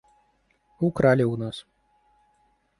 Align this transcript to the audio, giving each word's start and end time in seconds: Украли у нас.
Украли 0.87 1.23
у 1.33 1.37
нас. 1.45 1.63